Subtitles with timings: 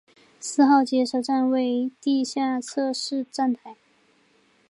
[0.39, 3.75] 四号街车站为地下侧式站台。